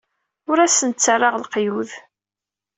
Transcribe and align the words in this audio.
Ur 0.49 0.57
asent-ttarraɣ 0.59 1.35
leqyud. 1.37 1.89